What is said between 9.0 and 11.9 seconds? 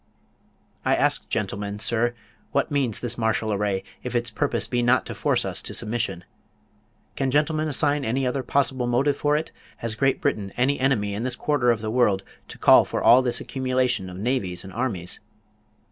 for it? Has Great Britain any enemy in this quarter of